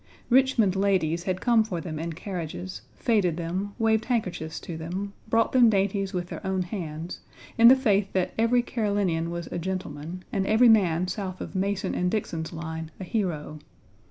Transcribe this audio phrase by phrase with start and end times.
[0.31, 5.51] Richmond ladies had come for them in carriages, feted them, waved handkerchiefs to them, brought
[5.51, 7.19] them dainties with their own hands,
[7.55, 11.93] in the faith that every Carolinian was a gentleman, and every man south of Mason
[11.93, 13.59] and Dixon's line a hero.